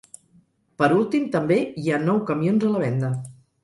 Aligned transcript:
Per 0.83 0.89
últim, 0.95 1.29
també 1.37 1.59
hi 1.83 1.87
ha 1.99 2.03
nou 2.09 2.25
camions 2.33 2.71
a 2.73 2.77
la 2.77 2.85
venda. 2.89 3.17